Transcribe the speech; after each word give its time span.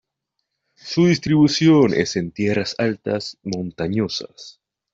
Su 0.79 1.05
distribución 1.05 1.93
es 1.93 2.15
en 2.15 2.31
tierras 2.31 2.73
altas 2.79 3.37
montañosas. 3.43 4.59